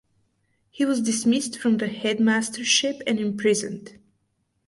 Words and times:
He 0.71 0.83
was 0.83 0.99
dismissed 1.03 1.59
from 1.59 1.77
the 1.77 1.85
headmastership 1.87 3.03
and 3.05 3.19
imprisoned. 3.19 3.99